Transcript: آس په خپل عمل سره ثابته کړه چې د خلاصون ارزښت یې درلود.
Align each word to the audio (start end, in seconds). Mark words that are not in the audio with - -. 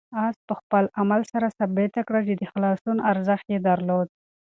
آس 0.25 0.37
په 0.47 0.53
خپل 0.59 0.83
عمل 0.99 1.21
سره 1.31 1.47
ثابته 1.57 2.01
کړه 2.07 2.19
چې 2.27 2.33
د 2.35 2.43
خلاصون 2.51 2.97
ارزښت 3.11 3.45
یې 3.53 3.59
درلود. 3.67 4.07